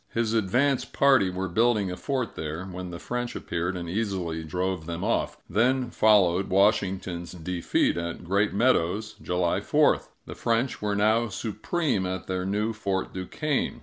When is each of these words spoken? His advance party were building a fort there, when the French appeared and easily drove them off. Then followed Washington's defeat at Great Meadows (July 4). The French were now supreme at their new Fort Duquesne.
His 0.11 0.33
advance 0.33 0.83
party 0.83 1.29
were 1.29 1.47
building 1.47 1.91
a 1.91 1.95
fort 1.95 2.33
there, 2.33 2.65
when 2.65 2.89
the 2.89 2.97
French 2.97 3.35
appeared 3.35 3.77
and 3.77 3.87
easily 3.87 4.43
drove 4.43 4.87
them 4.87 5.03
off. 5.03 5.37
Then 5.47 5.91
followed 5.91 6.49
Washington's 6.49 7.33
defeat 7.33 7.97
at 7.97 8.23
Great 8.23 8.51
Meadows 8.51 9.13
(July 9.21 9.59
4). 9.61 10.01
The 10.25 10.33
French 10.33 10.81
were 10.81 10.95
now 10.95 11.27
supreme 11.27 12.07
at 12.07 12.25
their 12.25 12.47
new 12.47 12.73
Fort 12.73 13.13
Duquesne. 13.13 13.79